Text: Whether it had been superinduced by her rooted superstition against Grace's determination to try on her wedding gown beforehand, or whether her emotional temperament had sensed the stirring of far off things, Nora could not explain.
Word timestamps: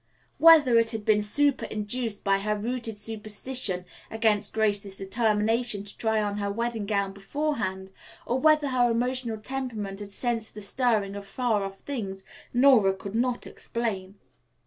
Whether 0.39 0.79
it 0.79 0.89
had 0.89 1.05
been 1.05 1.21
superinduced 1.21 2.23
by 2.23 2.39
her 2.39 2.55
rooted 2.55 2.97
superstition 2.97 3.85
against 4.09 4.51
Grace's 4.51 4.95
determination 4.95 5.83
to 5.83 5.95
try 5.95 6.19
on 6.23 6.37
her 6.37 6.51
wedding 6.51 6.87
gown 6.87 7.13
beforehand, 7.13 7.91
or 8.25 8.39
whether 8.39 8.69
her 8.69 8.89
emotional 8.89 9.37
temperament 9.37 9.99
had 9.99 10.11
sensed 10.11 10.55
the 10.55 10.61
stirring 10.61 11.15
of 11.15 11.27
far 11.27 11.61
off 11.63 11.81
things, 11.81 12.23
Nora 12.51 12.95
could 12.95 13.13
not 13.13 13.45
explain. 13.45 14.15